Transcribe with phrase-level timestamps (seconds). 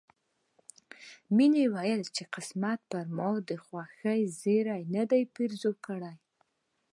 [1.35, 6.15] مينې وويل چې قسمت پر ما د خوښۍ زيری نه دی پيرزو کړی